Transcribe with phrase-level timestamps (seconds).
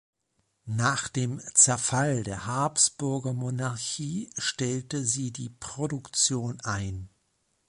[0.65, 7.11] Nach dem Zerfall der Habsburgermonarchie stellte sie die Produktion ein.